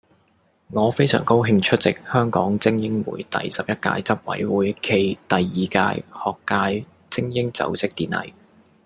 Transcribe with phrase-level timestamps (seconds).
[0.71, 6.31] 我非常高興出席香港菁英會第十一屆執委會暨第二屆學
[6.83, 8.33] 界菁英就職典禮